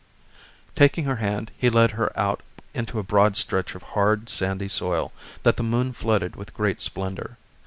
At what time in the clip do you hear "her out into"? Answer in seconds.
1.91-2.97